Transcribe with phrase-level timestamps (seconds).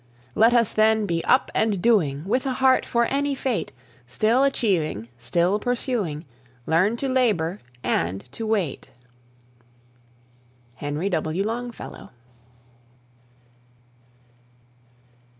[0.33, 3.71] Let us, then, be up and doing, With a heart for any fate;
[4.07, 6.25] Still achieving, still pursuing,
[6.65, 8.89] Learn to labour and to wait.
[10.77, 11.43] HENRY W.
[11.43, 12.09] LONGFELLOW.